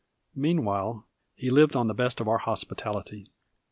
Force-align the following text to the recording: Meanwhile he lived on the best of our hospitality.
Meanwhile 0.33 1.05
he 1.35 1.51
lived 1.51 1.75
on 1.75 1.85
the 1.85 1.93
best 1.93 2.19
of 2.19 2.27
our 2.27 2.39
hospitality. 2.39 3.29